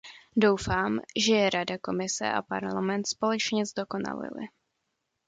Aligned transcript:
Doufám, 0.35 0.99
že 1.15 1.35
je 1.35 1.49
Rada, 1.49 1.77
Komise 1.77 2.29
a 2.31 2.41
Parlament 2.41 3.07
společně 3.07 3.65
zdokonalily. 3.65 4.45